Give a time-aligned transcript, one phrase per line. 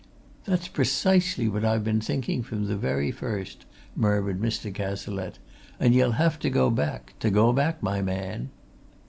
[0.45, 3.65] "That's precisely what I've been thinking from the very first,"
[3.95, 4.73] murmured Mr.
[4.73, 5.37] Cazalette.
[5.79, 8.49] "And ye'll have to go back to go back, my man!"